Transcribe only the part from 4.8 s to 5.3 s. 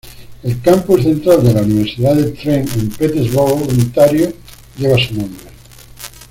su